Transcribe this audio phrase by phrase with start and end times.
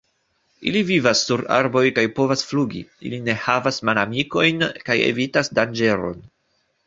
[0.69, 6.19] Ili vivas sur arboj kaj povas flugi, ili ne havas malamikojn kaj evitas danĝeron.